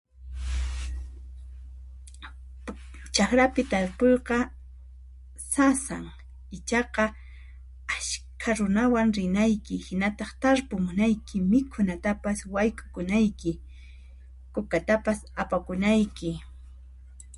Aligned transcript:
chaqrapi 3.15 3.61
tarpuyqa 3.71 4.37
sasan 5.53 6.03
ichaqa 6.57 7.05
ashkha 7.95 8.51
runawan 8.59 9.09
rinayki 9.17 9.75
hinataq 9.85 10.29
tarpumunayki 10.41 11.35
mikhunatapis 11.51 12.39
wayk´ukunayki 12.55 13.51
kukatapas 14.53 15.19
apakunayky 15.41 16.31